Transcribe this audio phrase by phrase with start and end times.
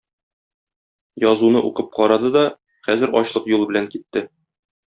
[1.25, 2.43] Язуны укып карады да,
[2.91, 4.29] хәзер ачлык юлы белән китте.